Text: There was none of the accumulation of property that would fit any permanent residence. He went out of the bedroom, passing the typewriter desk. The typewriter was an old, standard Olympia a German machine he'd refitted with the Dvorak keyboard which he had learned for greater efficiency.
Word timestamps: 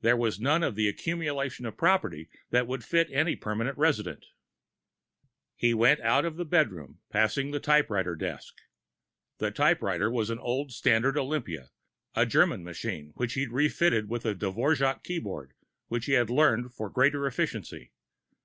There 0.00 0.16
was 0.16 0.40
none 0.40 0.64
of 0.64 0.74
the 0.74 0.88
accumulation 0.88 1.64
of 1.64 1.76
property 1.76 2.28
that 2.50 2.66
would 2.66 2.82
fit 2.82 3.08
any 3.12 3.36
permanent 3.36 3.78
residence. 3.78 4.32
He 5.54 5.72
went 5.72 6.00
out 6.00 6.24
of 6.24 6.34
the 6.34 6.44
bedroom, 6.44 6.98
passing 7.08 7.52
the 7.52 7.60
typewriter 7.60 8.16
desk. 8.16 8.56
The 9.38 9.52
typewriter 9.52 10.10
was 10.10 10.28
an 10.30 10.40
old, 10.40 10.72
standard 10.72 11.16
Olympia 11.16 11.70
a 12.16 12.26
German 12.26 12.64
machine 12.64 13.14
he'd 13.16 13.52
refitted 13.52 14.08
with 14.08 14.24
the 14.24 14.34
Dvorak 14.34 15.04
keyboard 15.04 15.52
which 15.86 16.06
he 16.06 16.14
had 16.14 16.30
learned 16.30 16.74
for 16.74 16.90
greater 16.90 17.24
efficiency. 17.24 17.92